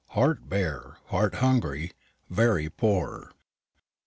"HEART 0.17 0.49
BARE, 0.49 0.97
HEART 1.09 1.35
HUNGRY, 1.35 1.91
VERY 2.31 2.71
POOR." 2.71 3.31